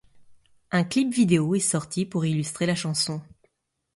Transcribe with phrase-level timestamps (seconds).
[0.71, 3.21] Un clip vidéo est sorti pour illustrer la chanson.